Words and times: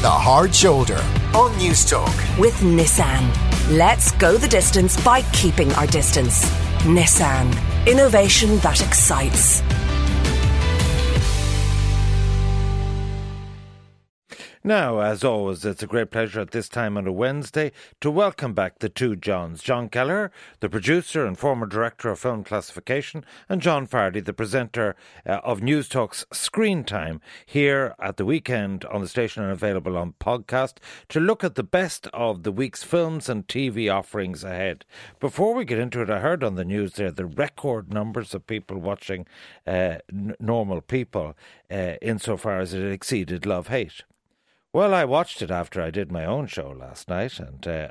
The 0.00 0.08
Hard 0.08 0.54
Shoulder 0.54 0.98
on 1.34 1.50
Newstalk. 1.54 2.38
With 2.38 2.54
Nissan. 2.60 3.32
Let's 3.76 4.12
go 4.12 4.36
the 4.36 4.46
distance 4.46 4.96
by 5.02 5.22
keeping 5.32 5.72
our 5.72 5.88
distance. 5.88 6.48
Nissan. 6.84 7.52
Innovation 7.84 8.58
that 8.58 8.80
excites. 8.80 9.60
Now, 14.68 15.00
as 15.00 15.24
always, 15.24 15.64
it's 15.64 15.82
a 15.82 15.86
great 15.86 16.10
pleasure 16.10 16.40
at 16.40 16.50
this 16.50 16.68
time 16.68 16.98
on 16.98 17.06
a 17.06 17.10
Wednesday 17.10 17.72
to 18.02 18.10
welcome 18.10 18.52
back 18.52 18.80
the 18.80 18.90
two 18.90 19.16
Johns 19.16 19.62
John 19.62 19.88
Kelleher, 19.88 20.30
the 20.60 20.68
producer 20.68 21.24
and 21.24 21.38
former 21.38 21.64
director 21.64 22.10
of 22.10 22.18
film 22.18 22.44
classification, 22.44 23.24
and 23.48 23.62
John 23.62 23.86
Fardy, 23.86 24.22
the 24.22 24.34
presenter 24.34 24.94
uh, 25.24 25.40
of 25.42 25.62
Newstalk's 25.62 26.26
Screen 26.34 26.84
Time, 26.84 27.22
here 27.46 27.94
at 27.98 28.18
the 28.18 28.26
weekend 28.26 28.84
on 28.84 29.00
the 29.00 29.08
station 29.08 29.42
and 29.42 29.52
available 29.52 29.96
on 29.96 30.12
podcast 30.20 30.74
to 31.08 31.18
look 31.18 31.42
at 31.42 31.54
the 31.54 31.62
best 31.62 32.06
of 32.12 32.42
the 32.42 32.52
week's 32.52 32.82
films 32.82 33.30
and 33.30 33.48
TV 33.48 33.90
offerings 33.90 34.44
ahead. 34.44 34.84
Before 35.18 35.54
we 35.54 35.64
get 35.64 35.78
into 35.78 36.02
it, 36.02 36.10
I 36.10 36.18
heard 36.20 36.44
on 36.44 36.56
the 36.56 36.64
news 36.66 36.92
there 36.92 37.10
the 37.10 37.24
record 37.24 37.90
numbers 37.90 38.34
of 38.34 38.46
people 38.46 38.76
watching 38.76 39.26
uh, 39.66 40.00
n- 40.12 40.36
normal 40.38 40.82
people 40.82 41.38
uh, 41.70 41.94
insofar 42.02 42.60
as 42.60 42.74
it 42.74 42.84
exceeded 42.84 43.46
Love 43.46 43.68
Hate. 43.68 44.02
Well, 44.72 44.94
I 44.94 45.04
watched 45.04 45.40
it 45.40 45.50
after 45.50 45.80
I 45.80 45.90
did 45.90 46.12
my 46.12 46.24
own 46.24 46.46
show 46.46 46.68
last 46.70 47.08
night, 47.08 47.38
and 47.38 47.66
uh, 47.66 47.88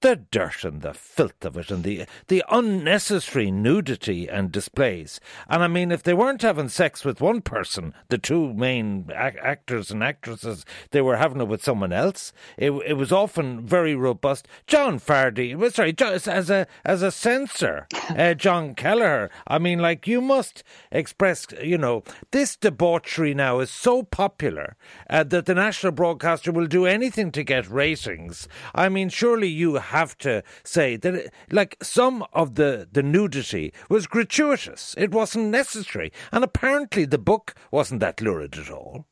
the 0.00 0.16
dirt 0.16 0.64
and 0.64 0.82
the 0.82 0.92
filth 0.92 1.44
of 1.44 1.56
it 1.56 1.70
and 1.70 1.82
the 1.82 2.04
the 2.28 2.44
unnecessary 2.50 3.50
nudity 3.50 4.28
and 4.28 4.52
displays. 4.52 5.20
And 5.48 5.62
I 5.62 5.68
mean, 5.68 5.90
if 5.90 6.02
they 6.02 6.14
weren't 6.14 6.42
having 6.42 6.68
sex 6.68 7.04
with 7.04 7.20
one 7.20 7.40
person, 7.40 7.94
the 8.08 8.18
two 8.18 8.52
main 8.54 9.10
ac- 9.10 9.38
actors 9.40 9.90
and 9.90 10.02
actresses, 10.02 10.64
they 10.90 11.00
were 11.00 11.16
having 11.16 11.40
it 11.40 11.48
with 11.48 11.64
someone 11.64 11.92
else. 11.92 12.32
It, 12.56 12.70
it 12.86 12.94
was 12.94 13.10
often 13.10 13.66
very 13.66 13.94
robust. 13.94 14.46
John 14.66 14.98
Fardy, 14.98 15.56
sorry, 15.72 15.94
as 15.98 16.50
a 16.50 16.66
as 16.84 17.02
a 17.02 17.10
censor, 17.10 17.86
uh, 18.10 18.34
John 18.34 18.74
Kelleher. 18.74 19.30
I 19.46 19.58
mean, 19.58 19.78
like 19.78 20.06
you 20.06 20.20
must 20.20 20.62
express, 20.92 21.46
you 21.62 21.78
know, 21.78 22.04
this 22.32 22.56
debauchery 22.56 23.34
now 23.34 23.60
is 23.60 23.70
so 23.70 24.02
popular 24.02 24.76
uh, 25.08 25.24
that 25.24 25.46
the 25.46 25.54
national 25.54 25.92
broadcaster 25.92 26.52
will 26.52 26.66
do 26.66 26.86
anything 26.86 27.32
to 27.32 27.42
get 27.42 27.68
ratings. 27.70 28.46
I 28.74 28.88
mean, 28.88 29.08
surely 29.08 29.48
you 29.48 29.76
have 29.86 30.16
to 30.18 30.42
say 30.64 30.96
that, 30.96 31.32
like, 31.50 31.76
some 31.82 32.24
of 32.32 32.54
the, 32.54 32.88
the 32.90 33.02
nudity 33.02 33.72
was 33.88 34.06
gratuitous. 34.06 34.94
It 34.96 35.10
wasn't 35.10 35.46
necessary. 35.46 36.12
And 36.32 36.44
apparently 36.44 37.04
the 37.04 37.18
book 37.18 37.54
wasn't 37.70 38.00
that 38.00 38.20
lurid 38.20 38.56
at 38.56 38.70
all. 38.70 39.06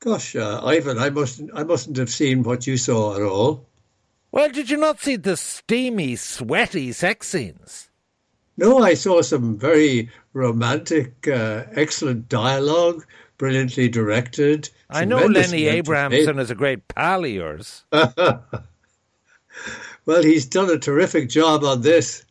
Gosh, 0.00 0.34
uh, 0.34 0.60
Ivan, 0.64 0.98
I 0.98 1.10
mustn't, 1.10 1.50
I 1.54 1.62
mustn't 1.62 1.98
have 1.98 2.10
seen 2.10 2.42
what 2.42 2.66
you 2.66 2.76
saw 2.76 3.16
at 3.16 3.22
all. 3.22 3.66
Well, 4.32 4.48
did 4.48 4.70
you 4.70 4.76
not 4.76 5.00
see 5.00 5.16
the 5.16 5.36
steamy, 5.36 6.16
sweaty 6.16 6.92
sex 6.92 7.28
scenes? 7.28 7.90
No, 8.56 8.78
I 8.82 8.94
saw 8.94 9.22
some 9.22 9.58
very 9.58 10.10
romantic, 10.32 11.26
uh, 11.26 11.64
excellent 11.72 12.28
dialogue, 12.28 13.04
brilliantly 13.38 13.88
directed. 13.88 14.70
I 14.88 15.04
know 15.04 15.26
Lenny 15.26 15.66
Abrahamson 15.66 16.38
is 16.38 16.50
a 16.50 16.54
great 16.54 16.86
pal 16.88 17.24
of 17.24 17.30
yours. 17.30 17.84
well, 20.06 20.22
he's 20.22 20.46
done 20.46 20.70
a 20.70 20.78
terrific 20.78 21.28
job 21.28 21.64
on 21.64 21.82
this. 21.82 22.24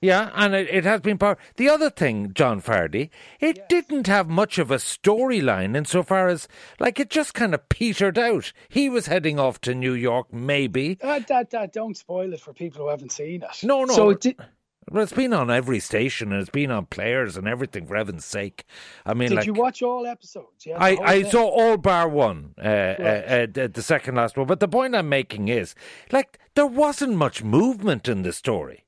Yeah, 0.00 0.30
and 0.34 0.54
it, 0.54 0.68
it 0.70 0.84
has 0.84 1.00
been 1.00 1.18
part. 1.18 1.40
The 1.56 1.68
other 1.68 1.90
thing, 1.90 2.32
John 2.32 2.62
Fardy, 2.62 3.10
it 3.40 3.56
yes. 3.56 3.66
didn't 3.68 4.06
have 4.06 4.28
much 4.28 4.58
of 4.58 4.70
a 4.70 4.76
storyline 4.76 5.76
insofar 5.76 6.28
as, 6.28 6.46
like, 6.78 7.00
it 7.00 7.10
just 7.10 7.34
kind 7.34 7.52
of 7.52 7.68
petered 7.68 8.16
out. 8.16 8.52
He 8.68 8.88
was 8.88 9.06
heading 9.06 9.40
off 9.40 9.60
to 9.62 9.74
New 9.74 9.94
York, 9.94 10.32
maybe. 10.32 10.98
Uh, 11.02 11.20
that, 11.26 11.50
that, 11.50 11.72
don't 11.72 11.96
spoil 11.96 12.32
it 12.32 12.40
for 12.40 12.52
people 12.52 12.82
who 12.82 12.90
haven't 12.90 13.10
seen 13.10 13.42
it. 13.42 13.64
No, 13.64 13.82
no. 13.84 13.94
So 13.94 14.10
it 14.10 14.20
did. 14.20 14.36
Well, 14.90 15.02
it's 15.02 15.12
been 15.12 15.32
on 15.32 15.50
every 15.50 15.80
station 15.80 16.32
and 16.32 16.40
it's 16.40 16.50
been 16.50 16.70
on 16.70 16.86
players 16.86 17.36
and 17.36 17.46
everything, 17.46 17.86
for 17.86 17.96
heaven's 17.96 18.24
sake. 18.24 18.64
I 19.04 19.14
mean, 19.14 19.30
did 19.30 19.36
like, 19.36 19.46
you 19.46 19.52
watch 19.52 19.82
all 19.82 20.06
episodes? 20.06 20.66
Yeah, 20.66 20.78
I, 20.78 20.96
I 20.96 21.22
saw 21.22 21.44
all 21.44 21.76
bar 21.76 22.08
one, 22.08 22.54
uh, 22.58 22.68
right. 22.68 23.56
uh, 23.58 23.60
uh, 23.60 23.68
the 23.72 23.82
second 23.82 24.14
last 24.14 24.36
one. 24.36 24.46
But 24.46 24.60
the 24.60 24.68
point 24.68 24.94
I'm 24.94 25.08
making 25.08 25.48
is, 25.48 25.74
like, 26.10 26.38
there 26.54 26.66
wasn't 26.66 27.16
much 27.16 27.42
movement 27.42 28.08
in 28.08 28.22
the 28.22 28.32
story. 28.32 28.86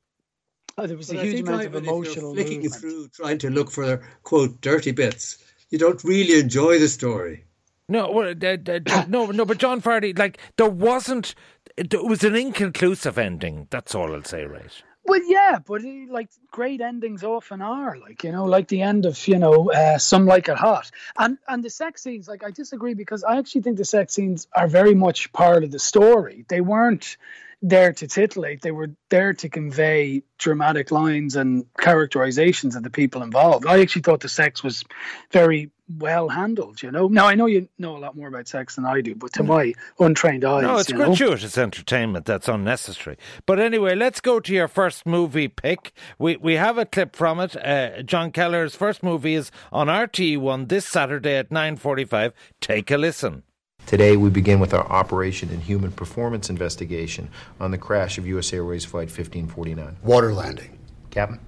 Oh, 0.78 0.86
there 0.86 0.96
was 0.96 1.10
a 1.12 1.20
huge 1.20 1.40
amount 1.40 1.66
of 1.66 1.74
emotional 1.74 2.34
flicking 2.34 2.62
movement. 2.62 2.80
through, 2.80 3.08
trying 3.08 3.38
to 3.38 3.50
look 3.50 3.70
for 3.70 4.00
quote 4.22 4.60
dirty 4.60 4.92
bits. 4.92 5.38
You 5.68 5.78
don't 5.78 6.02
really 6.04 6.40
enjoy 6.40 6.78
the 6.78 6.88
story. 6.88 7.44
No, 7.88 8.10
well, 8.10 8.34
uh, 8.42 8.56
uh, 8.66 9.04
no, 9.08 9.26
no. 9.26 9.44
But 9.44 9.58
John 9.58 9.82
Fardy, 9.82 10.18
like, 10.18 10.38
there 10.56 10.70
wasn't. 10.70 11.34
It 11.76 11.92
was 12.04 12.24
an 12.24 12.36
inconclusive 12.36 13.18
ending. 13.18 13.66
That's 13.70 13.94
all 13.94 14.14
I'll 14.14 14.24
say, 14.24 14.44
right? 14.44 14.82
Well, 15.10 15.24
yeah, 15.24 15.58
but 15.58 15.84
eh, 15.84 16.06
like 16.08 16.30
great 16.52 16.80
endings 16.80 17.24
often 17.24 17.62
are 17.62 17.98
like 17.98 18.22
you 18.22 18.30
know, 18.30 18.44
like 18.44 18.68
the 18.68 18.82
end 18.82 19.06
of 19.06 19.26
you 19.26 19.40
know, 19.40 19.72
uh, 19.72 19.98
some 19.98 20.24
like 20.24 20.48
it 20.48 20.56
hot, 20.56 20.88
and 21.18 21.36
and 21.48 21.64
the 21.64 21.70
sex 21.70 22.04
scenes. 22.04 22.28
Like 22.28 22.44
I 22.44 22.52
disagree 22.52 22.94
because 22.94 23.24
I 23.24 23.38
actually 23.38 23.62
think 23.62 23.78
the 23.78 23.84
sex 23.84 24.14
scenes 24.14 24.46
are 24.54 24.68
very 24.68 24.94
much 24.94 25.32
part 25.32 25.64
of 25.64 25.72
the 25.72 25.80
story. 25.80 26.44
They 26.48 26.60
weren't 26.60 27.16
there 27.62 27.92
to 27.92 28.06
titillate; 28.06 28.62
they 28.62 28.70
were 28.70 28.90
there 29.08 29.34
to 29.34 29.48
convey 29.48 30.22
dramatic 30.38 30.90
lines 30.90 31.36
and 31.36 31.66
characterizations 31.78 32.76
of 32.76 32.82
the 32.82 32.90
people 32.90 33.22
involved. 33.22 33.66
I 33.66 33.80
actually 33.80 34.02
thought 34.02 34.20
the 34.20 34.28
sex 34.28 34.62
was 34.62 34.84
very 35.30 35.70
well 35.98 36.28
handled. 36.28 36.82
You 36.82 36.90
know, 36.90 37.08
now 37.08 37.26
I 37.26 37.34
know 37.34 37.46
you 37.46 37.68
know 37.78 37.96
a 37.96 37.98
lot 37.98 38.16
more 38.16 38.28
about 38.28 38.48
sex 38.48 38.76
than 38.76 38.84
I 38.84 39.00
do, 39.00 39.14
but 39.14 39.32
to 39.34 39.42
my 39.42 39.74
untrained 39.98 40.44
eyes, 40.44 40.62
no, 40.62 40.78
it's 40.78 40.92
gratuitous 40.92 41.56
know? 41.56 41.64
entertainment 41.64 42.26
that's 42.26 42.48
unnecessary. 42.48 43.16
But 43.46 43.58
anyway, 43.58 43.94
let's 43.94 44.20
go 44.20 44.40
to 44.40 44.52
your 44.52 44.68
first 44.68 45.06
movie 45.06 45.48
pick. 45.48 45.92
We 46.18 46.36
we 46.36 46.54
have 46.54 46.78
a 46.78 46.86
clip 46.86 47.16
from 47.16 47.40
it. 47.40 47.56
Uh, 47.56 48.02
John 48.02 48.32
Kelleher's 48.32 48.74
first 48.74 49.02
movie 49.02 49.34
is 49.34 49.50
on 49.72 49.88
RTE 49.88 50.38
One 50.38 50.66
this 50.66 50.86
Saturday 50.86 51.36
at 51.36 51.50
nine 51.50 51.76
forty-five. 51.76 52.32
Take 52.60 52.90
a 52.90 52.96
listen. 52.96 53.42
Today, 53.86 54.16
we 54.16 54.30
begin 54.30 54.60
with 54.60 54.72
our 54.72 54.86
Operation 54.86 55.48
and 55.50 55.62
Human 55.62 55.90
Performance 55.90 56.48
investigation 56.48 57.28
on 57.58 57.72
the 57.72 57.78
crash 57.78 58.18
of 58.18 58.26
U.S. 58.28 58.52
Airways 58.52 58.84
Flight 58.84 59.08
1549. 59.08 59.96
Water 60.02 60.32
landing. 60.32 60.78
Captain? 61.10 61.40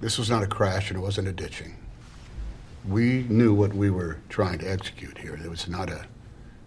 This 0.00 0.18
was 0.18 0.30
not 0.30 0.42
a 0.42 0.46
crash 0.46 0.90
and 0.90 0.98
it 0.98 1.02
wasn't 1.02 1.26
a 1.28 1.32
ditching. 1.32 1.76
We 2.88 3.24
knew 3.28 3.54
what 3.54 3.74
we 3.74 3.90
were 3.90 4.18
trying 4.28 4.58
to 4.60 4.70
execute 4.70 5.18
here. 5.18 5.34
It 5.34 5.50
was 5.50 5.66
not 5.66 5.90
a, 5.90 6.06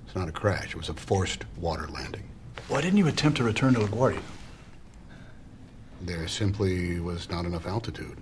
it's 0.05 0.15
not 0.15 0.27
a 0.27 0.31
crash. 0.33 0.69
It 0.69 0.75
was 0.75 0.89
a 0.89 0.93
forced 0.93 1.45
water 1.57 1.87
landing. 1.87 2.27
Why 2.67 2.81
didn't 2.81 2.97
you 2.97 3.07
attempt 3.07 3.37
to 3.37 3.43
return 3.43 3.75
to 3.75 3.79
LaGuardia? 3.81 4.21
There 6.01 6.27
simply 6.27 6.99
was 6.99 7.29
not 7.29 7.45
enough 7.45 7.65
altitude. 7.65 8.17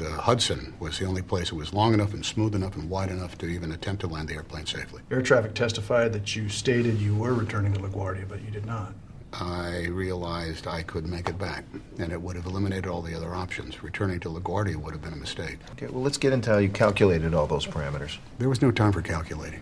The 0.00 0.12
Hudson 0.12 0.72
was 0.80 0.98
the 0.98 1.04
only 1.04 1.20
place 1.20 1.50
that 1.50 1.56
was 1.56 1.74
long 1.74 1.92
enough 1.92 2.14
and 2.14 2.24
smooth 2.24 2.54
enough 2.54 2.74
and 2.74 2.88
wide 2.88 3.10
enough 3.10 3.36
to 3.36 3.46
even 3.46 3.70
attempt 3.70 4.00
to 4.00 4.06
land 4.06 4.30
the 4.30 4.34
airplane 4.34 4.64
safely. 4.64 5.02
Air 5.10 5.20
traffic 5.20 5.52
testified 5.52 6.14
that 6.14 6.34
you 6.34 6.48
stated 6.48 6.98
you 6.98 7.14
were 7.14 7.34
returning 7.34 7.74
to 7.74 7.80
LaGuardia, 7.80 8.26
but 8.26 8.40
you 8.40 8.50
did 8.50 8.64
not. 8.64 8.94
I 9.34 9.88
realized 9.90 10.66
I 10.66 10.84
couldn't 10.84 11.10
make 11.10 11.28
it 11.28 11.36
back, 11.36 11.66
and 11.98 12.12
it 12.12 12.22
would 12.22 12.34
have 12.34 12.46
eliminated 12.46 12.86
all 12.86 13.02
the 13.02 13.14
other 13.14 13.34
options. 13.34 13.82
Returning 13.82 14.18
to 14.20 14.30
LaGuardia 14.30 14.76
would 14.76 14.94
have 14.94 15.02
been 15.02 15.12
a 15.12 15.16
mistake. 15.16 15.58
Okay, 15.72 15.88
well, 15.88 16.02
let's 16.02 16.16
get 16.16 16.32
into 16.32 16.48
how 16.48 16.56
you 16.56 16.70
calculated 16.70 17.34
all 17.34 17.46
those 17.46 17.66
parameters. 17.66 18.16
There 18.38 18.48
was 18.48 18.62
no 18.62 18.70
time 18.70 18.92
for 18.92 19.02
calculating. 19.02 19.60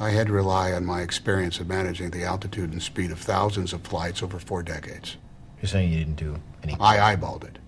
I 0.00 0.10
had 0.10 0.26
to 0.26 0.32
rely 0.32 0.72
on 0.72 0.84
my 0.84 1.02
experience 1.02 1.60
of 1.60 1.68
managing 1.68 2.10
the 2.10 2.24
altitude 2.24 2.72
and 2.72 2.82
speed 2.82 3.12
of 3.12 3.20
thousands 3.20 3.72
of 3.72 3.82
flights 3.82 4.24
over 4.24 4.40
four 4.40 4.64
decades. 4.64 5.18
You're 5.60 5.68
saying 5.68 5.92
you 5.92 6.00
didn't 6.00 6.16
do 6.16 6.40
any. 6.64 6.76
I 6.80 7.14
eyeballed 7.14 7.44
it. 7.44 7.60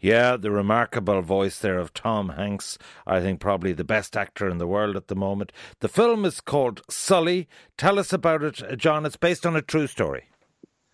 Yeah, 0.00 0.36
the 0.36 0.50
remarkable 0.50 1.22
voice 1.22 1.58
there 1.58 1.78
of 1.78 1.94
Tom 1.94 2.30
Hanks, 2.30 2.78
I 3.06 3.20
think 3.20 3.40
probably 3.40 3.72
the 3.72 3.84
best 3.84 4.16
actor 4.16 4.48
in 4.48 4.58
the 4.58 4.66
world 4.66 4.96
at 4.96 5.08
the 5.08 5.16
moment. 5.16 5.52
The 5.80 5.88
film 5.88 6.24
is 6.24 6.40
called 6.40 6.82
Sully. 6.88 7.48
Tell 7.76 7.98
us 7.98 8.12
about 8.12 8.42
it, 8.42 8.78
John. 8.78 9.06
It's 9.06 9.16
based 9.16 9.46
on 9.46 9.56
a 9.56 9.62
true 9.62 9.86
story 9.86 10.28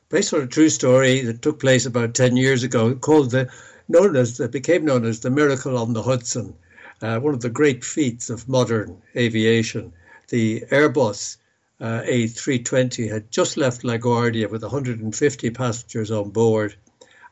based 0.09 0.33
on 0.33 0.41
a 0.41 0.47
true 0.47 0.71
story 0.71 1.21
that 1.21 1.43
took 1.43 1.61
place 1.61 1.85
about 1.85 2.15
10 2.15 2.37
years 2.37 2.63
ago, 2.63 2.95
called 2.95 3.31
the, 3.31 3.51
known 3.89 4.17
as, 4.17 4.39
that 4.39 4.53
became 4.53 4.85
known 4.85 5.05
as 5.05 5.21
the 5.21 5.31
Miracle 5.31 5.77
on 5.77 5.93
the 5.93 6.03
Hudson, 6.03 6.55
uh, 7.03 7.19
one 7.21 7.35
of 7.35 7.41
the 7.41 7.51
great 7.51 7.85
feats 7.85 8.31
of 8.31 8.49
modern 8.49 9.01
aviation. 9.17 9.93
The 10.29 10.65
Airbus 10.71 11.37
uh, 11.81 12.03
A320 12.03 13.11
had 13.11 13.31
just 13.31 13.57
left 13.57 13.83
LaGuardia 13.83 14.51
with 14.51 14.63
150 14.63 15.51
passengers 15.51 16.11
on 16.11 16.31
board. 16.31 16.75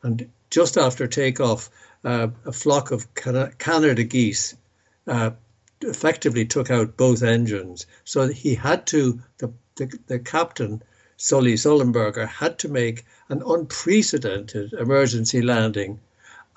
And 0.03 0.31
just 0.57 0.79
after 0.79 1.07
takeoff, 1.07 1.69
uh, 2.03 2.29
a 2.47 2.53
flock 2.53 2.91
of 2.91 3.07
Canada 3.59 4.05
geese 4.05 4.55
uh, 5.07 5.31
effectively 5.83 6.47
took 6.47 6.71
out 6.71 6.97
both 6.97 7.23
engines. 7.23 7.85
So 8.05 8.29
he 8.29 8.55
had 8.55 8.87
to, 8.87 9.21
the, 9.37 9.53
the, 9.75 9.99
the 10.07 10.19
captain, 10.19 10.83
Sully 11.19 11.57
Sullenberger 11.57 12.27
had 12.27 12.59
to 12.61 12.71
make 12.71 13.05
an 13.29 13.43
unprecedented 13.47 14.73
emergency 14.73 15.43
landing 15.43 16.01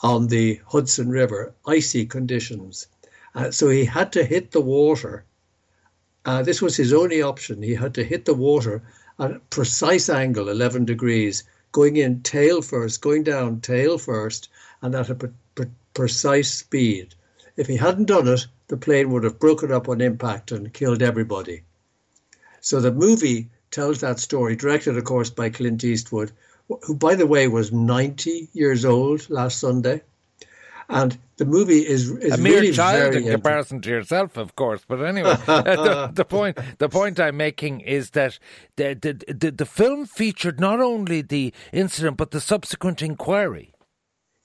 on 0.02 0.28
the 0.28 0.62
Hudson 0.66 1.10
River, 1.10 1.54
icy 1.68 2.06
conditions. 2.06 2.88
Uh, 3.36 3.52
so 3.52 3.68
he 3.68 3.84
had 3.84 4.14
to 4.14 4.24
hit 4.24 4.52
the 4.52 4.62
water 4.62 5.26
Uh, 6.26 6.42
this 6.44 6.62
was 6.62 6.78
his 6.78 6.94
only 6.94 7.22
option. 7.22 7.62
He 7.62 7.76
had 7.76 7.94
to 7.96 8.04
hit 8.04 8.24
the 8.24 8.34
water 8.34 8.82
at 9.20 9.32
a 9.32 9.42
precise 9.50 10.10
angle, 10.10 10.48
11 10.48 10.86
degrees, 10.86 11.44
going 11.72 11.98
in 11.98 12.22
tail 12.22 12.62
first, 12.62 13.02
going 13.02 13.24
down 13.24 13.62
tail 13.62 13.98
first, 13.98 14.50
and 14.82 14.96
at 14.96 15.10
a 15.10 15.16
pre- 15.16 15.30
pre- 15.56 15.68
precise 15.94 16.52
speed. 16.52 17.16
If 17.56 17.68
he 17.68 17.76
hadn't 17.76 18.06
done 18.06 18.28
it, 18.28 18.48
the 18.68 18.78
plane 18.78 19.12
would 19.12 19.24
have 19.24 19.40
broken 19.40 19.72
up 19.72 19.90
on 19.90 20.02
impact 20.02 20.52
and 20.52 20.74
killed 20.74 21.02
everybody. 21.02 21.64
So 22.62 22.80
the 22.80 22.92
movie 22.92 23.50
tells 23.72 24.00
that 24.00 24.20
story, 24.20 24.56
directed, 24.56 24.98
of 24.98 25.04
course, 25.04 25.30
by 25.30 25.50
Clint 25.50 25.84
Eastwood, 25.84 26.32
who, 26.84 26.96
by 26.96 27.16
the 27.16 27.28
way, 27.28 27.48
was 27.48 27.72
90 27.72 28.50
years 28.54 28.86
old 28.86 29.30
last 29.30 29.60
Sunday. 29.60 30.02
And 30.90 31.20
the 31.38 31.46
movie 31.46 31.88
is, 31.88 32.10
is 32.10 32.34
a 32.34 32.38
mere 32.38 32.62
really 32.62 32.72
child 32.74 33.14
in 33.14 33.30
comparison 33.30 33.80
to 33.82 33.90
yourself, 33.90 34.38
of 34.38 34.56
course. 34.56 34.82
But 34.88 35.04
anyway, 35.04 35.36
the, 35.46 36.10
the, 36.12 36.26
point 36.26 36.58
the 36.80 36.90
point 36.90 37.20
I'm 37.20 37.38
making 37.38 37.82
is 37.82 38.10
that 38.12 38.40
the, 38.76 38.98
the 39.00 39.34
the 39.34 39.52
the 39.52 39.66
film 39.68 40.08
featured 40.08 40.60
not 40.60 40.80
only 40.80 41.22
the 41.22 41.54
incident 41.72 42.18
but 42.18 42.32
the 42.32 42.42
subsequent 42.42 43.04
inquiry. 43.04 43.74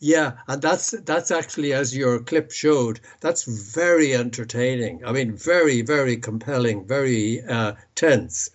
Yeah, 0.00 0.32
and 0.46 0.61
that's 0.61 0.91
that's 0.91 1.31
actually 1.31 1.73
as 1.73 1.96
your 1.96 2.19
clip 2.19 2.50
showed. 2.50 3.00
That's 3.20 3.44
very 3.44 4.14
entertaining. 4.14 5.02
I 5.02 5.12
mean, 5.12 5.35
very 5.35 5.81
very 5.81 6.19
compelling, 6.19 6.87
very 6.87 7.43
uh, 7.44 7.73
tense, 7.94 8.50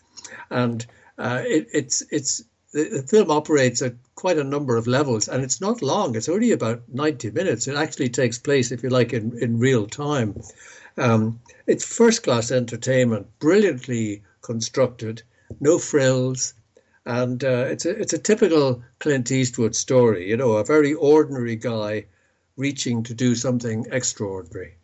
and 0.51 0.85
uh, 1.17 1.41
it, 1.43 1.67
it's 1.73 2.03
it's 2.11 2.43
the, 2.71 2.89
the 2.89 3.03
film 3.03 3.31
operates 3.31 3.81
at 3.81 3.95
quite 4.15 4.37
a 4.37 4.43
number 4.43 4.77
of 4.77 4.87
levels, 4.87 5.27
and 5.27 5.43
it's 5.43 5.61
not 5.61 5.81
long. 5.81 6.15
It's 6.15 6.29
only 6.29 6.51
about 6.51 6.81
ninety 6.89 7.31
minutes. 7.31 7.67
It 7.67 7.75
actually 7.75 8.09
takes 8.09 8.37
place, 8.37 8.71
if 8.71 8.83
you 8.83 8.89
like, 8.89 9.13
in 9.13 9.37
in 9.39 9.59
real 9.59 9.87
time. 9.87 10.41
Um, 10.97 11.39
it's 11.65 11.85
first 11.85 12.23
class 12.23 12.51
entertainment, 12.51 13.27
brilliantly 13.39 14.23
constructed, 14.41 15.23
no 15.59 15.79
frills, 15.79 16.53
and 17.05 17.43
uh, 17.43 17.65
it's 17.69 17.85
a 17.85 17.91
it's 17.91 18.13
a 18.13 18.17
typical 18.19 18.83
Clint 18.99 19.31
Eastwood 19.31 19.75
story. 19.75 20.29
You 20.29 20.37
know, 20.37 20.53
a 20.53 20.65
very 20.65 20.93
ordinary 20.93 21.55
guy 21.55 22.05
reaching 22.57 23.03
to 23.03 23.13
do 23.13 23.35
something 23.35 23.85
extraordinary. 23.91 24.75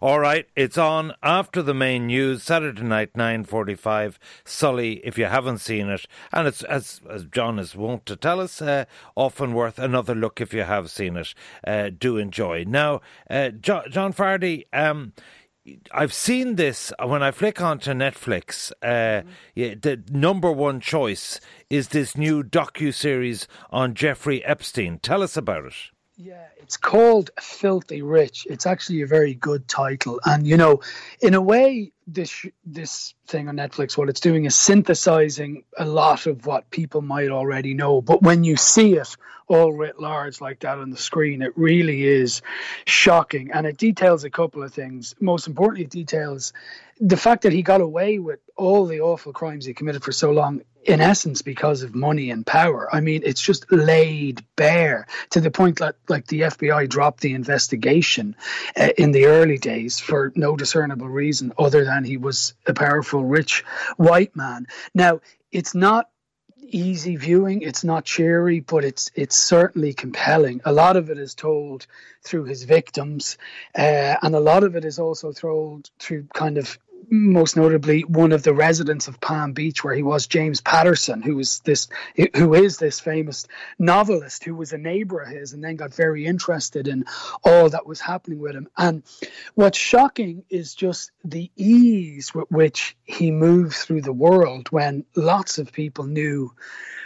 All 0.00 0.20
right, 0.20 0.46
it's 0.54 0.78
on 0.78 1.14
after 1.22 1.62
the 1.62 1.74
main 1.74 2.06
news 2.06 2.42
Saturday 2.42 2.82
night, 2.82 3.16
nine 3.16 3.44
forty-five. 3.44 4.18
Sully, 4.44 5.00
if 5.04 5.18
you 5.18 5.24
haven't 5.24 5.58
seen 5.58 5.88
it, 5.88 6.06
and 6.32 6.46
it's 6.46 6.62
as 6.64 7.00
as 7.08 7.24
John 7.24 7.58
is 7.58 7.74
wont 7.74 8.06
to 8.06 8.16
tell 8.16 8.40
us, 8.40 8.62
uh, 8.62 8.84
often 9.14 9.54
worth 9.54 9.78
another 9.78 10.14
look 10.14 10.40
if 10.40 10.52
you 10.52 10.62
have 10.62 10.90
seen 10.90 11.16
it. 11.16 11.34
Uh, 11.66 11.90
do 11.96 12.18
enjoy 12.18 12.64
now, 12.64 13.00
uh, 13.30 13.48
John, 13.50 13.84
John 13.90 14.12
Fardy. 14.12 14.64
Um, 14.72 15.12
I've 15.90 16.12
seen 16.12 16.54
this 16.54 16.92
when 17.04 17.24
I 17.24 17.32
flick 17.32 17.60
onto 17.60 17.90
Netflix. 17.90 18.70
Uh, 18.82 19.26
yeah, 19.54 19.74
the 19.74 20.00
number 20.10 20.52
one 20.52 20.78
choice 20.78 21.40
is 21.68 21.88
this 21.88 22.16
new 22.16 22.44
docu 22.44 22.94
series 22.94 23.48
on 23.70 23.94
Jeffrey 23.94 24.44
Epstein. 24.44 25.00
Tell 25.00 25.24
us 25.24 25.36
about 25.36 25.64
it. 25.64 25.74
Yeah, 26.16 26.46
it's 26.56 26.78
called 26.78 27.30
Filthy 27.38 28.00
Rich. 28.00 28.46
It's 28.48 28.64
actually 28.64 29.02
a 29.02 29.06
very 29.06 29.34
good 29.34 29.68
title, 29.68 30.18
and 30.24 30.46
you 30.46 30.56
know, 30.56 30.80
in 31.20 31.34
a 31.34 31.42
way, 31.42 31.92
this 32.06 32.46
this 32.64 33.14
thing 33.26 33.48
on 33.48 33.56
Netflix, 33.56 33.98
what 33.98 34.08
it's 34.08 34.20
doing 34.20 34.44
is 34.44 34.54
synthesizing 34.54 35.64
a 35.76 35.84
lot 35.84 36.26
of 36.26 36.46
what 36.46 36.70
people 36.70 37.02
might 37.02 37.30
already 37.30 37.74
know. 37.74 38.00
But 38.00 38.22
when 38.22 38.44
you 38.44 38.56
see 38.56 38.94
it 38.94 39.16
all 39.48 39.72
writ 39.72 40.00
large 40.00 40.40
like 40.40 40.60
that 40.60 40.78
on 40.78 40.90
the 40.90 40.96
screen, 40.96 41.42
it 41.42 41.52
really 41.56 42.04
is 42.04 42.42
shocking, 42.84 43.50
and 43.52 43.66
it 43.66 43.76
details 43.76 44.24
a 44.24 44.30
couple 44.30 44.62
of 44.62 44.72
things. 44.72 45.14
Most 45.20 45.46
importantly, 45.46 45.84
it 45.84 45.90
details 45.90 46.52
the 47.00 47.16
fact 47.16 47.42
that 47.42 47.52
he 47.52 47.62
got 47.62 47.80
away 47.80 48.18
with 48.18 48.40
all 48.56 48.86
the 48.86 49.00
awful 49.00 49.32
crimes 49.32 49.64
he 49.64 49.74
committed 49.74 50.02
for 50.02 50.12
so 50.12 50.30
long 50.30 50.62
in 50.86 51.00
essence 51.00 51.42
because 51.42 51.82
of 51.82 51.94
money 51.94 52.30
and 52.30 52.46
power. 52.46 52.88
I 52.94 53.00
mean, 53.00 53.22
it's 53.24 53.40
just 53.40 53.70
laid 53.72 54.44
bare 54.54 55.06
to 55.30 55.40
the 55.40 55.50
point 55.50 55.80
that 55.80 55.96
like 56.08 56.28
the 56.28 56.42
FBI 56.42 56.88
dropped 56.88 57.20
the 57.20 57.34
investigation 57.34 58.36
uh, 58.76 58.90
in 58.96 59.10
the 59.10 59.26
early 59.26 59.58
days 59.58 59.98
for 59.98 60.32
no 60.36 60.56
discernible 60.56 61.08
reason 61.08 61.52
other 61.58 61.84
than 61.84 61.95
he 62.04 62.16
was 62.16 62.54
a 62.66 62.74
powerful 62.74 63.24
rich 63.24 63.64
white 63.96 64.34
man. 64.36 64.66
Now, 64.94 65.20
it's 65.52 65.74
not 65.74 66.10
easy 66.68 67.16
viewing, 67.16 67.62
it's 67.62 67.84
not 67.84 68.04
cheery, 68.04 68.60
but 68.60 68.84
it's 68.84 69.10
it's 69.14 69.36
certainly 69.36 69.92
compelling. 69.92 70.60
A 70.64 70.72
lot 70.72 70.96
of 70.96 71.10
it 71.10 71.18
is 71.18 71.34
told 71.34 71.86
through 72.22 72.44
his 72.44 72.64
victims, 72.64 73.38
uh, 73.78 74.16
and 74.22 74.34
a 74.34 74.40
lot 74.40 74.64
of 74.64 74.76
it 74.76 74.84
is 74.84 74.98
also 74.98 75.32
told 75.32 75.90
through 75.98 76.26
kind 76.34 76.58
of 76.58 76.78
most 77.10 77.56
notably 77.56 78.02
one 78.02 78.32
of 78.32 78.42
the 78.42 78.54
residents 78.54 79.08
of 79.08 79.20
Palm 79.20 79.52
Beach, 79.52 79.84
where 79.84 79.94
he 79.94 80.02
was 80.02 80.26
James 80.26 80.60
Patterson, 80.60 81.22
who 81.22 81.36
was 81.36 81.60
this, 81.60 81.88
who 82.34 82.54
is 82.54 82.78
this 82.78 83.00
famous 83.00 83.46
novelist, 83.78 84.44
who 84.44 84.54
was 84.54 84.72
a 84.72 84.78
neighbor 84.78 85.20
of 85.20 85.28
his, 85.28 85.52
and 85.52 85.62
then 85.62 85.76
got 85.76 85.94
very 85.94 86.26
interested 86.26 86.88
in 86.88 87.04
all 87.44 87.70
that 87.70 87.86
was 87.86 88.00
happening 88.00 88.38
with 88.38 88.54
him. 88.54 88.68
And 88.76 89.02
what's 89.54 89.78
shocking 89.78 90.44
is 90.50 90.74
just 90.74 91.10
the 91.24 91.50
ease 91.56 92.34
with 92.34 92.50
which 92.50 92.96
he 93.04 93.30
moved 93.30 93.74
through 93.74 94.02
the 94.02 94.12
world 94.12 94.68
when 94.70 95.04
lots 95.14 95.58
of 95.58 95.72
people 95.72 96.04
knew 96.04 96.52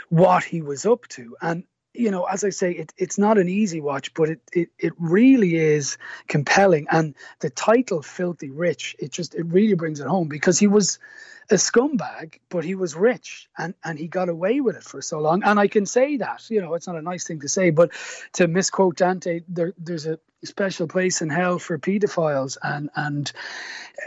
what 0.08 0.43
he 0.43 0.61
was 0.61 0.87
up 0.87 1.06
to, 1.08 1.37
and 1.41 1.64
you 1.92 2.10
know, 2.10 2.25
as 2.25 2.44
I 2.44 2.50
say, 2.50 2.72
it, 2.72 2.92
it's 2.96 3.19
not 3.19 3.38
an 3.38 3.48
easy 3.48 3.81
watch, 3.81 4.14
but 4.14 4.31
it, 4.31 4.40
it, 4.52 4.69
it 4.78 4.92
really 4.98 5.56
is 5.56 5.98
compelling. 6.28 6.87
And 6.90 7.14
the 7.40 7.50
title, 7.50 8.02
Filthy 8.02 8.50
Rich, 8.50 8.96
it 8.98 9.10
just, 9.12 9.34
it 9.34 9.46
really 9.46 9.75
brings 9.75 10.00
it 10.00 10.06
home 10.06 10.28
because 10.28 10.58
he 10.58 10.66
was 10.66 10.98
a 11.50 11.55
scumbag, 11.55 12.38
but 12.49 12.64
he 12.64 12.75
was 12.75 12.94
rich 12.94 13.49
and, 13.58 13.75
and 13.85 13.99
he 13.99 14.06
got 14.06 14.29
away 14.29 14.61
with 14.61 14.76
it 14.76 14.85
for 14.85 15.02
so 15.02 15.20
long. 15.20 15.43
And 15.43 15.58
I 15.58 15.69
can 15.69 15.87
say 15.87 16.19
that, 16.19 16.49
you 16.49 16.61
know, 16.61 16.75
it's 16.75 16.87
not 16.87 16.97
a 16.97 17.02
nice 17.02 17.25
thing 17.25 17.41
to 17.41 17.49
say, 17.49 17.70
but 17.70 17.91
to 18.35 18.47
misquote 18.47 18.97
Dante, 18.97 19.43
there, 19.49 19.73
there's 19.79 20.06
a 20.06 20.19
special 20.44 20.87
place 20.87 21.20
in 21.23 21.29
hell 21.29 21.58
for 21.58 21.79
pedophiles 21.79 22.56
and, 22.62 22.91
and 22.94 23.31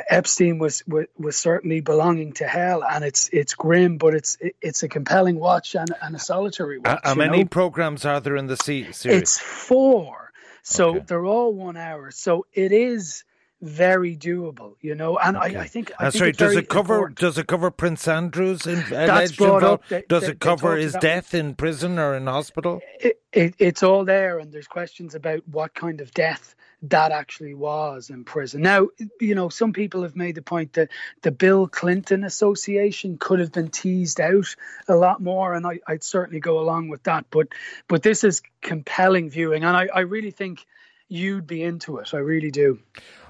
Epstein 0.10 0.58
was, 0.58 0.84
was, 0.88 1.06
was 1.18 1.38
certainly 1.38 1.82
belonging 1.82 2.34
to 2.34 2.48
hell 2.48 2.84
and 2.84 3.04
it's, 3.04 3.30
it's 3.32 3.54
grim, 3.54 3.98
but 3.98 4.16
it's, 4.16 4.38
it's 4.62 4.84
a 4.84 4.88
compelling 4.88 5.40
watch 5.40 5.76
and, 5.76 5.94
and 6.02 6.16
a 6.16 6.20
solitary 6.20 6.80
watch. 6.80 7.00
How 7.04 7.16
many 7.16 7.40
know? 7.40 7.50
programs 7.50 8.06
are 8.06 8.20
there 8.20 8.38
in 8.38 8.48
the 8.48 8.58
series? 8.58 9.06
It's 9.06 9.38
four. 9.38 10.32
So 10.64 10.90
okay. 10.92 11.04
they're 11.08 11.26
all 11.26 11.54
one 11.54 11.76
hour. 11.76 12.10
So 12.12 12.46
it 12.54 12.72
is, 12.72 13.26
very 13.64 14.16
doable, 14.18 14.76
you 14.82 14.94
know. 14.94 15.18
And 15.18 15.38
okay. 15.38 15.56
I, 15.56 15.62
I, 15.62 15.68
think. 15.68 15.92
I 15.98 16.08
uh, 16.08 16.12
think 16.12 16.20
sorry, 16.20 16.32
does 16.34 16.56
it 16.56 16.70
cover? 16.70 16.96
Important. 16.96 17.20
Does 17.20 17.38
it 17.38 17.48
cover 17.48 17.72
Prince 17.72 18.08
Andrew's 18.08 18.68
in, 18.68 18.84
That's 18.90 19.36
brought 19.36 19.64
up. 19.64 19.88
They, 19.88 20.04
does 20.08 20.24
they, 20.24 20.30
it 20.30 20.40
cover 20.40 20.76
his 20.76 20.94
death 20.94 21.34
in 21.34 21.56
prison 21.56 21.98
or 21.98 22.14
in 22.16 22.28
hospital? 22.28 22.82
It, 23.00 23.22
it, 23.32 23.56
it's 23.58 23.82
all 23.82 24.04
there, 24.04 24.40
and 24.40 24.52
there's 24.52 24.68
questions 24.68 25.16
about 25.16 25.48
what 25.48 25.74
kind 25.74 26.02
of 26.02 26.12
death 26.12 26.56
that 26.84 27.14
actually 27.14 27.54
was 27.54 28.10
in 28.10 28.26
prison. 28.26 28.62
Now, 28.62 28.90
you 29.22 29.36
know, 29.36 29.48
some 29.48 29.72
people 29.72 30.04
have 30.04 30.18
made 30.18 30.36
the 30.36 30.42
point 30.42 30.74
that 30.74 30.90
the 31.22 31.32
Bill 31.32 31.66
Clinton 31.66 32.26
Association 32.26 33.18
could 33.18 33.40
have 33.40 33.54
been 33.54 33.70
teased 33.70 34.20
out 34.20 34.54
a 34.90 34.96
lot 34.96 35.22
more, 35.22 35.54
and 35.54 35.66
I, 35.66 35.80
would 35.88 36.04
certainly 36.04 36.42
go 36.42 36.60
along 36.60 36.90
with 36.90 37.04
that. 37.04 37.26
But 37.30 37.48
but 37.88 38.04
this 38.04 38.26
is 38.26 38.42
compelling 38.62 39.30
viewing, 39.30 39.64
and 39.64 39.78
I, 39.78 39.88
I 39.94 40.02
really 40.02 40.32
think 40.32 40.66
you'd 41.08 41.48
be 41.48 41.64
into 41.64 42.00
it. 42.00 42.14
I 42.14 42.18
really 42.18 42.52
do. 42.52 42.80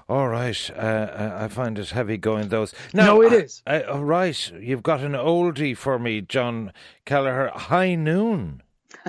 All 0.06 0.28
right, 0.28 0.70
uh, 0.76 1.36
I 1.38 1.48
find 1.48 1.78
it 1.78 1.88
heavy 1.90 2.18
going 2.18 2.48
those. 2.48 2.74
Now, 2.92 3.06
no, 3.06 3.22
it 3.22 3.32
is. 3.32 3.62
Uh, 3.66 3.80
uh, 3.88 4.04
right, 4.04 4.52
you've 4.60 4.82
got 4.82 5.00
an 5.00 5.12
oldie 5.12 5.74
for 5.74 5.98
me, 5.98 6.20
John 6.20 6.72
Kelleher. 7.06 7.50
High 7.54 7.94
Noon. 7.94 8.62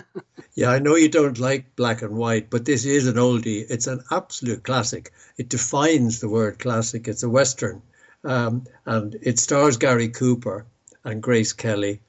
yeah, 0.56 0.70
I 0.70 0.80
know 0.80 0.96
you 0.96 1.10
don't 1.10 1.38
like 1.38 1.76
black 1.76 2.02
and 2.02 2.16
white, 2.16 2.50
but 2.50 2.64
this 2.64 2.86
is 2.86 3.08
an 3.08 3.16
oldie. 3.16 3.66
It's 3.70 3.88
an 3.88 4.04
absolute 4.10 4.64
classic. 4.64 5.12
It 5.38 5.50
defines 5.50 6.22
the 6.22 6.30
word 6.30 6.60
classic. 6.60 7.10
It's 7.10 7.24
a 7.24 7.30
western, 7.30 7.82
um, 8.24 8.64
and 8.86 9.18
it 9.22 9.38
stars 9.38 9.76
Gary 9.76 10.08
Cooper 10.08 10.66
and 11.04 11.22
Grace 11.22 11.52
Kelly. 11.52 12.00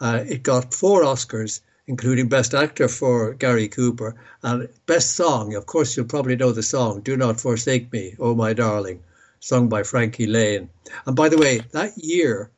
Uh, 0.00 0.22
it 0.24 0.44
got 0.44 0.72
four 0.72 1.02
Oscars 1.02 1.60
including 1.86 2.28
Best 2.28 2.54
Actor 2.54 2.88
for 2.88 3.34
Gary 3.34 3.68
Cooper 3.68 4.14
and 4.42 4.68
Best 4.86 5.14
Song. 5.14 5.54
Of 5.54 5.66
course, 5.66 5.96
you'll 5.96 6.06
probably 6.06 6.36
know 6.36 6.52
the 6.52 6.62
song 6.62 7.00
"Do 7.00 7.16
Not 7.16 7.40
Forsake 7.40 7.92
Me, 7.92 8.14
Oh 8.18 8.34
My 8.34 8.52
Darling," 8.52 9.02
sung 9.40 9.68
by 9.68 9.82
Frankie 9.82 10.26
Laine. 10.26 10.68
And 11.06 11.14
by 11.14 11.28
the 11.28 11.38
way, 11.38 11.60
that 11.72 11.96
year, 11.96 12.50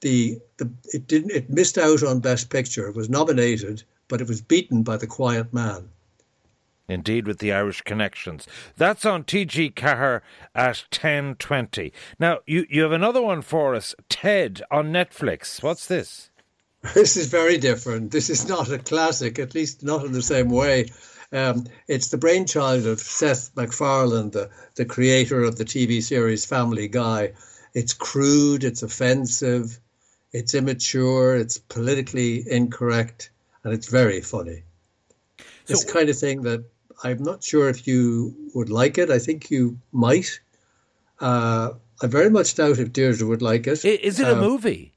the, 0.00 0.40
the 0.58 0.70
it 0.92 1.06
didn't 1.06 1.32
it 1.32 1.50
missed 1.50 1.78
out 1.78 2.02
on 2.02 2.20
Best 2.20 2.50
Picture. 2.50 2.88
It 2.88 2.96
was 2.96 3.08
nominated, 3.08 3.82
but 4.08 4.20
it 4.20 4.28
was 4.28 4.40
beaten 4.40 4.82
by 4.82 4.96
The 4.96 5.06
Quiet 5.06 5.52
Man. 5.52 5.88
Indeed, 6.88 7.26
with 7.26 7.38
the 7.38 7.52
Irish 7.52 7.80
connections. 7.82 8.46
That's 8.76 9.06
on 9.06 9.24
TG 9.24 9.72
Ceathair 9.72 10.20
at 10.54 10.84
10.20. 10.90 11.92
Now, 12.18 12.40
you, 12.44 12.66
you 12.68 12.82
have 12.82 12.92
another 12.92 13.22
one 13.22 13.40
for 13.40 13.74
us, 13.74 13.94
Ted, 14.08 14.62
on 14.70 14.92
Netflix. 14.92 15.62
What's 15.62 15.86
this? 15.86 16.31
This 16.94 17.16
is 17.16 17.26
very 17.26 17.58
different. 17.58 18.10
This 18.10 18.28
is 18.28 18.48
not 18.48 18.70
a 18.70 18.78
classic, 18.78 19.38
at 19.38 19.54
least 19.54 19.84
not 19.84 20.04
in 20.04 20.12
the 20.12 20.22
same 20.22 20.50
way. 20.50 20.90
Um, 21.32 21.66
it's 21.86 22.08
the 22.08 22.18
brainchild 22.18 22.86
of 22.86 22.98
Seth 22.98 23.52
MacFarlane, 23.56 24.30
the, 24.30 24.50
the 24.74 24.84
creator 24.84 25.42
of 25.44 25.56
the 25.56 25.64
TV 25.64 26.02
series 26.02 26.44
Family 26.44 26.88
Guy. 26.88 27.32
it's 27.72 27.94
crude, 27.94 28.64
it's 28.64 28.82
offensive, 28.82 29.78
it's 30.32 30.54
immature, 30.54 31.36
it's 31.36 31.56
politically 31.56 32.44
incorrect, 32.50 33.30
and 33.64 33.72
it's 33.72 33.88
very 33.88 34.20
funny. 34.20 34.64
So, 35.38 35.44
it's 35.68 35.90
kind 35.90 36.08
of 36.10 36.18
thing 36.18 36.42
that 36.42 36.64
I'm 37.04 37.22
not 37.22 37.42
sure 37.44 37.68
if 37.68 37.86
you 37.86 38.34
would 38.54 38.70
like 38.70 38.98
it. 38.98 39.08
I 39.10 39.18
think 39.18 39.50
you 39.50 39.78
might. 39.92 40.40
Uh, 41.20 41.70
I 42.02 42.06
very 42.08 42.28
much 42.28 42.56
doubt 42.56 42.78
if 42.78 42.92
Deirdre 42.92 43.26
would 43.26 43.42
like 43.42 43.66
it. 43.66 43.84
Is 43.84 44.20
it 44.20 44.26
um, 44.26 44.38
a 44.38 44.40
movie? 44.40 44.91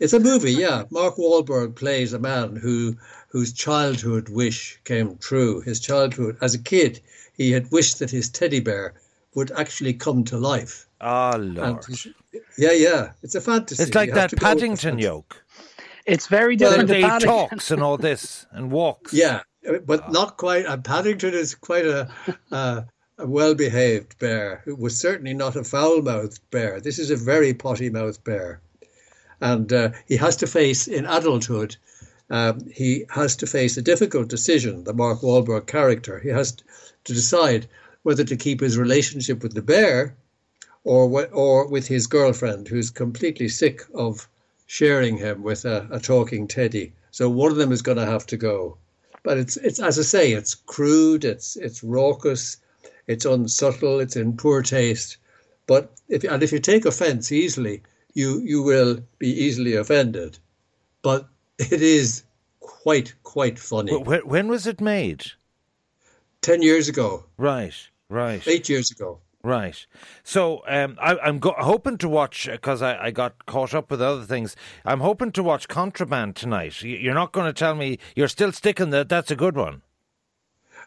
It's 0.00 0.12
a 0.12 0.20
movie, 0.20 0.52
yeah. 0.52 0.84
Mark 0.90 1.16
Wahlberg 1.16 1.74
plays 1.74 2.12
a 2.12 2.18
man 2.18 2.56
who 2.56 2.96
whose 3.28 3.52
childhood 3.52 4.28
wish 4.28 4.80
came 4.84 5.16
true. 5.18 5.60
His 5.60 5.80
childhood, 5.80 6.38
as 6.40 6.54
a 6.54 6.58
kid, 6.58 7.00
he 7.36 7.50
had 7.50 7.70
wished 7.70 7.98
that 7.98 8.10
his 8.10 8.28
teddy 8.28 8.60
bear 8.60 8.94
would 9.34 9.50
actually 9.52 9.92
come 9.92 10.24
to 10.24 10.38
life. 10.38 10.86
Oh 11.00 11.36
Lord! 11.36 11.84
Yeah, 12.56 12.72
yeah, 12.72 13.10
it's 13.22 13.34
a 13.34 13.40
fantasy. 13.40 13.82
It's 13.82 13.94
like 13.94 14.12
that 14.14 14.36
Paddington 14.36 14.98
yoke. 14.98 15.42
It's 16.06 16.26
very 16.26 16.56
different. 16.56 16.88
Well, 16.88 17.18
he 17.18 17.24
talks 17.24 17.70
and 17.70 17.82
all 17.82 17.98
this 17.98 18.46
and 18.52 18.70
walks. 18.70 19.12
Yeah, 19.12 19.42
but 19.84 20.04
oh. 20.06 20.10
not 20.10 20.36
quite. 20.38 20.64
And 20.64 20.82
Paddington 20.82 21.34
is 21.34 21.54
quite 21.54 21.86
a, 21.86 22.08
a 22.50 22.86
well-behaved 23.18 24.18
bear. 24.18 24.62
It 24.66 24.78
was 24.78 24.98
certainly 24.98 25.34
not 25.34 25.56
a 25.56 25.64
foul-mouthed 25.64 26.40
bear. 26.50 26.80
This 26.80 26.98
is 26.98 27.10
a 27.10 27.16
very 27.16 27.52
potty-mouthed 27.52 28.24
bear, 28.24 28.60
and 29.40 29.72
uh, 29.72 29.90
he 30.06 30.16
has 30.16 30.36
to 30.36 30.46
face 30.46 30.88
in 30.88 31.06
adulthood. 31.06 31.76
Um, 32.30 32.68
he 32.70 33.04
has 33.08 33.36
to 33.36 33.46
face 33.46 33.76
a 33.76 33.82
difficult 33.82 34.28
decision. 34.28 34.84
The 34.84 34.92
Mark 34.92 35.20
Wahlberg 35.20 35.66
character. 35.66 36.18
He 36.18 36.28
has 36.28 36.52
to 37.04 37.14
decide 37.14 37.66
whether 38.02 38.24
to 38.24 38.36
keep 38.36 38.60
his 38.60 38.76
relationship 38.76 39.42
with 39.42 39.54
the 39.54 39.62
bear 39.62 40.14
or 40.84 41.26
or 41.26 41.66
with 41.66 41.86
his 41.86 42.06
girlfriend, 42.06 42.68
who's 42.68 42.90
completely 42.90 43.48
sick 43.48 43.82
of 43.94 44.28
sharing 44.66 45.16
him 45.16 45.42
with 45.42 45.64
a, 45.64 45.88
a 45.90 45.98
talking 45.98 46.46
teddy. 46.46 46.92
So 47.10 47.28
one 47.28 47.50
of 47.50 47.56
them 47.56 47.72
is 47.72 47.82
going 47.82 47.98
to 47.98 48.06
have 48.06 48.26
to 48.26 48.36
go. 48.36 48.76
But 49.22 49.38
it's 49.38 49.56
it's 49.56 49.80
as 49.80 49.98
I 49.98 50.02
say, 50.02 50.32
it's 50.32 50.54
crude, 50.54 51.24
it's 51.24 51.56
it's 51.56 51.82
raucous, 51.82 52.58
it's 53.06 53.24
unsubtle, 53.24 54.00
it's 54.00 54.16
in 54.16 54.36
poor 54.36 54.62
taste. 54.62 55.16
But 55.66 55.92
if 56.08 56.24
and 56.24 56.42
if 56.42 56.52
you 56.52 56.60
take 56.60 56.84
offence 56.84 57.32
easily, 57.32 57.82
you 58.18 58.40
you 58.40 58.62
will 58.62 58.98
be 59.18 59.28
easily 59.28 59.76
offended. 59.76 60.38
But 61.02 61.28
it 61.58 61.80
is 61.80 62.24
quite 62.60 63.14
quite 63.22 63.58
funny. 63.58 63.96
When 63.96 64.20
when 64.26 64.48
was 64.48 64.66
it 64.66 64.80
made? 64.80 65.24
Ten 66.40 66.62
years 66.62 66.88
ago. 66.88 67.24
Right, 67.36 67.74
right. 68.08 68.46
Eight 68.46 68.68
years 68.68 68.90
ago. 68.90 69.20
Right. 69.44 69.86
So 70.24 70.62
um, 70.66 70.98
I, 71.00 71.28
am 71.28 71.38
go- 71.38 71.54
hoping 71.56 71.96
to 71.98 72.08
watch 72.08 72.48
because 72.50 72.82
I, 72.82 73.04
I, 73.04 73.10
got 73.12 73.46
caught 73.46 73.72
up 73.72 73.88
with 73.88 74.02
other 74.02 74.24
things. 74.24 74.56
I'm 74.84 74.98
hoping 74.98 75.30
to 75.32 75.44
watch 75.44 75.68
Contraband 75.68 76.34
tonight. 76.34 76.82
You're 76.82 77.14
not 77.14 77.32
going 77.32 77.46
to 77.46 77.52
tell 77.52 77.76
me 77.76 77.98
you're 78.16 78.28
still 78.28 78.50
sticking 78.50 78.90
that 78.90 79.08
that's 79.08 79.30
a 79.30 79.36
good 79.36 79.56
one. 79.56 79.82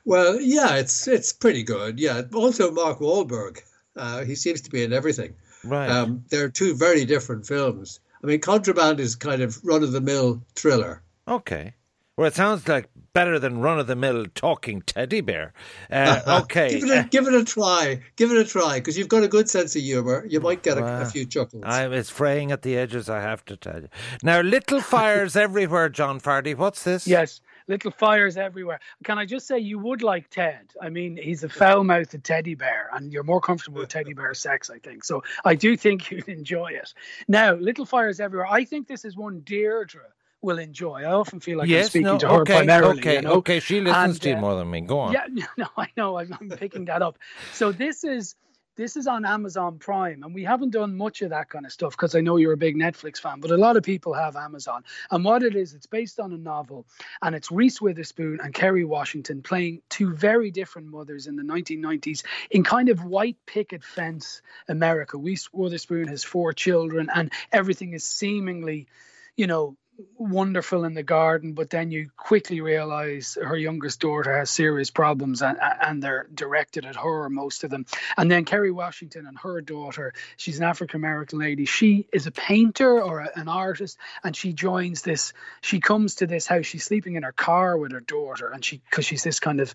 Well, 0.04 0.40
yeah, 0.40 0.76
it's 0.76 1.08
it's 1.08 1.32
pretty 1.32 1.64
good. 1.64 2.00
Yeah. 2.00 2.24
Also, 2.34 2.72
Mark 2.72 3.00
Wahlberg. 3.00 3.62
Uh, 3.96 4.24
he 4.26 4.36
seems 4.36 4.62
to 4.62 4.70
be 4.70 4.84
in 4.84 4.94
everything. 4.94 5.34
Right. 5.64 5.90
Um, 5.90 6.24
they're 6.30 6.50
two 6.50 6.76
very 6.76 7.06
different 7.06 7.46
films. 7.46 8.00
I 8.24 8.28
mean, 8.28 8.40
Contraband 8.40 9.00
is 9.00 9.16
kind 9.16 9.42
of 9.42 9.64
run 9.64 9.84
of 9.84 9.92
the 9.92 10.02
mill 10.02 10.42
thriller. 10.56 11.02
Okay. 11.28 11.74
Well, 12.18 12.28
it 12.28 12.36
sounds 12.36 12.68
like 12.68 12.90
better 13.14 13.40
than 13.40 13.62
run 13.62 13.80
of 13.80 13.88
the 13.88 13.96
mill 13.96 14.26
talking 14.36 14.82
teddy 14.82 15.22
bear. 15.22 15.54
Uh, 15.90 16.42
okay. 16.44 16.80
give, 16.80 16.84
it 16.84 16.92
a, 16.92 17.08
give, 17.10 17.28
it 17.28 17.34
a, 17.34 17.44
try. 17.44 18.02
Give 18.16 18.32
it 18.32 18.38
a 18.38 18.44
try 18.44 18.80
because 18.80 18.98
you've 18.98 19.08
got 19.08 19.24
a 19.24 19.28
good 19.28 19.50
sense 19.50 19.76
of 19.76 19.82
humour. 19.82 20.26
You 20.28 20.40
might 20.40 20.62
get 20.62 20.78
a, 20.78 20.82
well, 20.82 21.02
a 21.02 21.06
few 21.06 21.26
chuckles. 21.26 21.64
I 21.66 21.88
was 21.88 22.10
fraying 22.10 22.52
at 22.52 22.62
the 22.62 22.78
edges, 22.78 23.10
I 23.10 23.22
have 23.22 23.44
to 23.46 23.58
tell 23.58 23.82
you. 23.82 23.90
Now, 24.24 24.42
little 24.42 24.82
fires 24.82 25.36
everywhere, 25.36 25.90
John 25.90 26.20
Fardy. 26.20 26.56
What's 26.56 26.84
this? 26.84 27.08
Yes. 27.08 27.42
Little 27.72 27.92
fires 27.92 28.36
everywhere. 28.36 28.82
Can 29.06 29.18
I 29.18 29.26
just 29.26 29.48
say 29.48 29.58
you 29.58 29.80
would 29.80 30.04
like 30.04 30.30
Ted? 30.30 30.74
I 30.82 30.90
mean, 30.90 31.16
he's 31.16 31.46
a 31.46 31.48
foul-mouthed 31.48 32.22
teddy 32.22 32.54
bear, 32.54 32.90
and 32.92 33.14
you're 33.14 33.24
more 33.24 33.40
comfortable 33.40 33.80
with 33.80 33.88
teddy 33.88 34.14
bear 34.14 34.34
sex, 34.34 34.70
I 34.70 34.78
think. 34.78 35.06
So 35.06 35.24
I 35.46 35.56
do 35.56 35.78
think 35.78 36.12
you'd 36.12 36.28
enjoy 36.28 36.72
it. 36.72 36.94
Now, 37.30 37.54
little 37.54 37.86
fires 37.86 38.20
everywhere. 38.20 38.48
I 38.48 38.66
think 38.66 38.90
this 38.90 39.06
is 39.06 39.16
one 39.16 39.40
Deirdre 39.46 40.02
will 40.42 40.60
enjoy. 40.60 41.04
I 41.04 41.14
often 41.14 41.40
feel 41.40 41.60
like 41.60 41.70
yes, 41.70 41.86
I'm 41.86 41.90
speaking 41.92 42.08
no, 42.08 42.18
to 42.18 42.28
her 42.28 42.42
okay, 42.42 42.56
primarily. 42.56 43.00
Okay, 43.00 43.16
you 43.16 43.22
know? 43.22 43.32
okay, 43.36 43.62
she 43.62 43.80
listens 43.80 44.16
and, 44.16 44.22
to 44.22 44.30
you 44.32 44.36
uh, 44.36 44.42
more 44.42 44.56
than 44.58 44.70
me. 44.70 44.82
Go 44.82 45.00
on. 45.00 45.14
Yeah, 45.14 45.28
no, 45.58 45.68
I 45.78 45.88
know. 45.96 46.18
I'm, 46.18 46.36
I'm 46.42 46.50
picking 46.50 46.84
that 46.86 47.02
up. 47.02 47.20
So 47.54 47.72
this 47.72 48.04
is 48.04 48.36
this 48.82 48.98
is 48.98 49.06
on 49.06 49.26
Amazon 49.26 49.78
Prime, 49.78 50.24
and 50.24 50.34
we 50.34 50.44
haven't 50.44 50.72
done 50.72 50.98
much 50.98 51.22
of 51.22 51.30
that 51.30 51.50
kind 51.50 51.68
of 51.68 51.72
stuff 51.72 51.92
because 51.92 52.16
I 52.16 52.22
know 52.22 52.38
you're 52.38 52.54
a 52.54 52.58
big 52.58 52.76
Netflix 52.76 53.20
fan, 53.20 53.40
but 53.40 53.52
a 53.52 53.58
lot 53.58 53.78
of 53.78 53.84
people 53.84 54.14
have 54.14 54.36
Amazon. 54.36 54.84
And 55.12 55.24
what 55.24 55.44
it 55.44 55.56
is, 55.56 55.76
it's 55.76 55.86
based 55.86 56.20
on 56.20 56.34
a 56.34 56.38
novel, 56.38 56.88
and 57.22 57.36
it's 57.36 57.52
Reese 57.52 57.80
Witherspoon 57.80 58.40
and 58.44 58.54
Kerry 58.54 58.84
Washington 58.84 59.44
playing 59.44 59.84
two 59.90 60.12
very 60.14 60.50
different 60.50 60.88
mothers 60.88 61.28
in 61.28 61.36
the 61.36 61.44
1990s 61.44 62.24
in 62.50 62.64
kind 62.64 62.90
of 62.90 63.06
white 63.06 63.38
picket 63.46 63.84
fence 63.84 64.42
America. 64.68 65.16
Reese 65.16 65.54
Witherspoon 65.54 66.08
has 66.08 66.24
four 66.24 66.52
children, 66.52 67.10
and 67.14 67.32
everything 67.52 67.94
is 67.94 68.04
seemingly, 68.04 68.88
you 69.36 69.46
know, 69.46 69.78
wonderful 70.18 70.86
in 70.86 70.94
the 70.94 71.04
garden, 71.04 71.54
but 71.54 71.70
then 71.70 71.92
you 71.92 72.10
quickly 72.16 72.62
realize 72.62 73.38
her 73.42 73.58
youngest 73.58 74.00
daughter 74.00 74.38
has 74.38 74.50
serious 74.50 74.90
problems 74.90 75.42
and, 75.42 75.58
and 75.60 76.02
they're 76.02 76.28
directed 76.34 76.86
at 76.86 76.96
her, 76.96 77.30
most 77.30 77.64
of 77.64 77.70
them. 77.70 77.86
And 78.18 78.30
then 78.30 78.46
Kerry 78.46 78.72
Washington 78.72 79.26
and 79.28 79.38
her 79.40 79.62
daughter, 79.62 80.14
she's 80.38 80.58
an 80.58 80.64
African 80.64 81.00
American 81.00 81.40
lady. 81.40 81.66
She 81.66 82.08
is 82.14 82.28
a 82.28 82.32
painter 82.32 83.02
or 83.02 83.20
a, 83.20 83.30
an 83.36 83.48
artist, 83.48 83.98
and 84.24 84.36
she 84.36 84.54
joins 84.54 85.02
this. 85.02 85.34
She 85.62 85.80
comes 85.80 86.16
to 86.16 86.28
this 86.28 86.48
house. 86.48 86.66
She's 86.66 86.84
sleeping 86.84 87.16
in 87.16 87.24
her 87.24 87.32
car 87.32 87.78
with 87.78 87.92
her 87.92 88.00
daughter, 88.00 88.50
and 88.50 88.64
she, 88.64 88.82
because 88.90 89.06
she's 89.06 89.24
this 89.24 89.40
kind 89.40 89.60
of, 89.60 89.74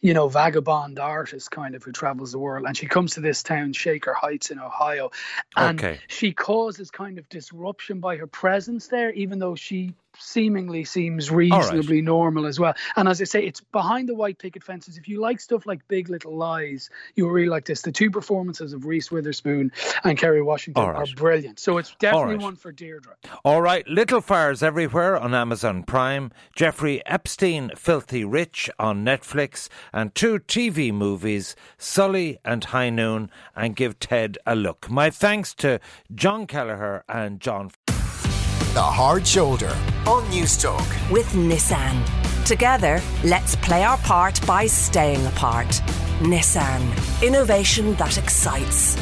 you 0.00 0.14
know, 0.14 0.28
vagabond 0.28 0.98
artist 0.98 1.50
kind 1.50 1.74
of 1.74 1.82
who 1.82 1.92
travels 1.92 2.32
the 2.32 2.38
world. 2.38 2.66
And 2.66 2.76
she 2.76 2.86
comes 2.86 3.14
to 3.14 3.20
this 3.20 3.42
town, 3.42 3.72
Shaker 3.72 4.14
Heights 4.14 4.50
in 4.50 4.58
Ohio, 4.58 5.10
and 5.56 5.78
okay. 5.78 6.00
she 6.08 6.32
causes 6.32 6.90
kind 6.90 7.18
of 7.18 7.28
disruption 7.28 8.00
by 8.00 8.16
her 8.16 8.26
presence 8.26 8.88
there, 8.88 9.12
even 9.12 9.38
though 9.38 9.54
she 9.54 9.67
she 9.68 9.94
seemingly 10.18 10.82
seems 10.82 11.30
reasonably 11.30 11.96
right. 11.96 12.04
normal 12.04 12.46
as 12.46 12.58
well. 12.58 12.72
And 12.96 13.06
as 13.06 13.20
I 13.20 13.24
say, 13.24 13.44
it's 13.44 13.60
behind 13.60 14.08
the 14.08 14.14
white 14.14 14.38
picket 14.38 14.64
fences. 14.64 14.96
If 14.96 15.08
you 15.08 15.20
like 15.20 15.40
stuff 15.40 15.66
like 15.66 15.86
Big 15.88 16.08
Little 16.08 16.34
Lies, 16.34 16.88
you'll 17.14 17.30
really 17.30 17.50
like 17.50 17.66
this. 17.66 17.82
The 17.82 17.92
two 17.92 18.10
performances 18.10 18.72
of 18.72 18.86
Reese 18.86 19.10
Witherspoon 19.10 19.70
and 20.04 20.18
Kerry 20.18 20.42
Washington 20.42 20.86
right. 20.86 20.96
are 20.96 21.14
brilliant. 21.14 21.60
So 21.60 21.76
it's 21.76 21.94
definitely 21.98 22.36
right. 22.36 22.42
one 22.42 22.56
for 22.56 22.72
Deirdre. 22.72 23.14
All 23.44 23.60
right, 23.60 23.86
Little 23.86 24.22
Fires 24.22 24.62
Everywhere 24.62 25.16
on 25.18 25.34
Amazon 25.34 25.82
Prime, 25.82 26.32
Jeffrey 26.56 27.04
Epstein, 27.06 27.70
Filthy 27.76 28.24
Rich 28.24 28.70
on 28.78 29.04
Netflix, 29.04 29.68
and 29.92 30.14
two 30.14 30.38
TV 30.38 30.92
movies, 30.92 31.54
Sully 31.76 32.38
and 32.44 32.64
High 32.64 32.90
Noon, 32.90 33.30
and 33.54 33.76
Give 33.76 33.98
Ted 34.00 34.38
a 34.46 34.56
Look. 34.56 34.90
My 34.90 35.10
thanks 35.10 35.54
to 35.56 35.78
John 36.14 36.46
Kelleher 36.46 37.04
and 37.08 37.38
John. 37.38 37.70
The 38.74 38.82
Hard 38.82 39.26
Shoulder 39.26 39.74
on 40.06 40.24
Newstalk. 40.26 41.10
With 41.10 41.26
Nissan. 41.32 42.04
Together, 42.44 43.00
let's 43.24 43.56
play 43.56 43.82
our 43.82 43.96
part 43.98 44.46
by 44.46 44.66
staying 44.66 45.24
apart. 45.26 45.68
Nissan. 46.20 46.82
Innovation 47.26 47.94
that 47.94 48.18
excites. 48.18 48.94